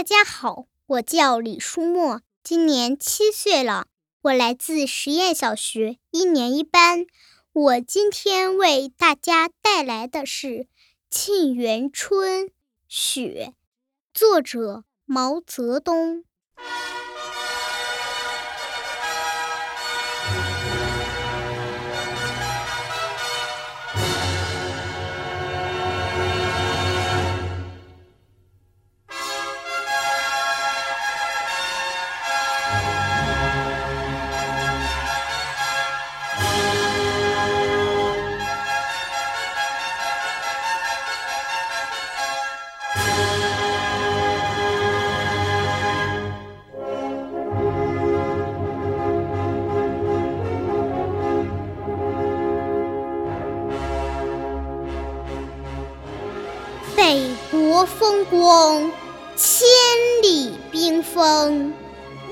[0.00, 3.86] 大家好，我叫李书墨，今年七岁了，
[4.22, 7.04] 我来自实验小学一年一班。
[7.52, 10.46] 我今天为大家带来的是
[11.10, 12.46] 《沁园春·
[12.88, 13.52] 雪》，
[14.14, 16.24] 作者毛泽东。
[57.84, 58.90] 风光，
[59.36, 59.66] 千
[60.22, 61.72] 里冰封，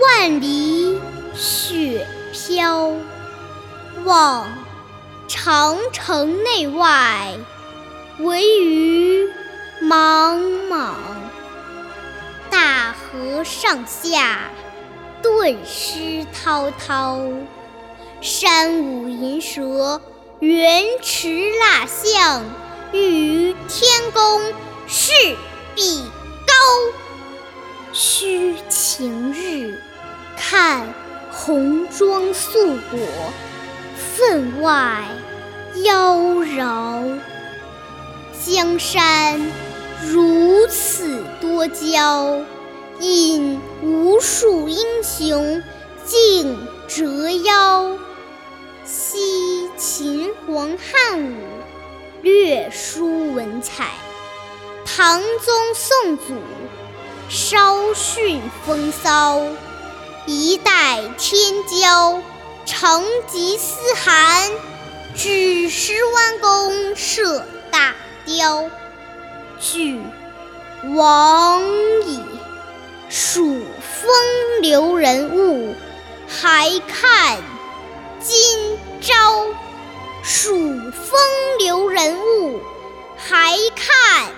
[0.00, 1.00] 万里
[1.34, 2.92] 雪飘。
[4.04, 4.46] 望
[5.28, 7.36] 长城内外，
[8.18, 9.28] 惟余
[9.80, 10.96] 莽莽。
[12.50, 14.50] 大河上下，
[15.22, 17.20] 顿失滔滔。
[18.20, 20.00] 山舞银蛇，
[20.40, 22.44] 原驰蜡象。
[22.92, 24.42] 欲与天公
[24.94, 25.10] 势
[25.74, 26.04] 比
[26.46, 26.52] 高，
[27.94, 29.80] 须晴日
[30.36, 30.86] 看
[31.30, 33.00] 红装素裹，
[33.96, 35.08] 分外
[35.82, 37.18] 妖娆。
[38.44, 39.40] 江山
[40.10, 42.42] 如此多娇，
[43.00, 45.62] 引无数英雄
[46.04, 47.96] 竞折腰。
[48.84, 51.34] 惜秦皇汉武。
[52.20, 53.88] 略输文采，
[54.84, 56.34] 唐宗宋祖
[57.28, 59.40] 稍逊风骚。
[60.26, 62.20] 一代天骄，
[62.66, 64.50] 成吉思汗，
[65.16, 67.94] 只识弯弓射大
[68.24, 68.70] 雕。
[69.60, 70.00] 俱
[70.94, 71.62] 往
[72.04, 72.20] 矣，
[73.08, 74.10] 数风
[74.60, 75.74] 流人物，
[76.28, 77.38] 还看
[78.20, 79.46] 今朝。
[80.22, 81.18] 数风
[81.58, 82.60] 流人物，
[83.16, 84.30] 还看。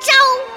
[0.00, 0.49] 招